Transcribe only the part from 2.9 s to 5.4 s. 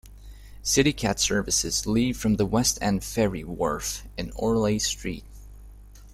ferry wharf in Orleigh Street.